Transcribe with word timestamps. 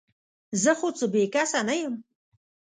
زه 0.63 0.71
خو 0.79 0.87
څه 0.97 1.05
بې 1.13 1.23
کسه 1.33 1.59
نه 1.67 1.75
یم؟ 1.81 1.95